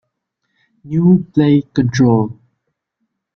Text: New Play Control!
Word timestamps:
New 0.83 1.27
Play 1.31 1.61
Control! 1.75 2.39